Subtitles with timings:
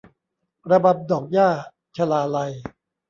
[0.71, 1.49] ระบำดอกหญ้า-
[1.97, 2.51] ชลาลัย